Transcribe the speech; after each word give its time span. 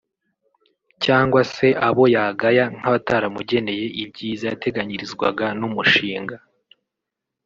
cyangwa 1.03 1.41
se 1.53 1.67
abo 1.87 2.03
yagaya 2.15 2.63
nk’abataramugeneye 2.77 3.85
ibyiza 4.03 4.43
yateganyirizwaga 4.51 5.45
n’umushinga 5.59 6.35